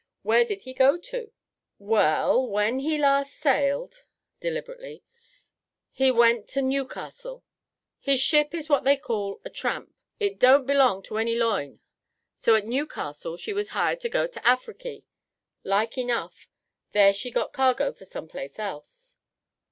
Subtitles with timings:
[0.23, 1.31] "Where did he go to?"
[1.77, 4.07] "Well, when he last sailed"
[4.39, 5.03] deliberately
[5.91, 7.43] "he went to Newcastle.
[7.99, 11.81] His ship is what they call a tramp; it don't belong to any loine.
[12.33, 15.05] So at Newcastle she was hired to go to Africy.
[15.63, 16.47] Like enough,
[16.93, 19.17] there she got cargo for some place else."